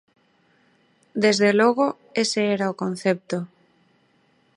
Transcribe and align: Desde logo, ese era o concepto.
Desde 1.23 1.49
logo, 1.59 1.85
ese 2.23 2.41
era 2.55 2.71
o 2.73 2.77
concepto. 2.83 3.37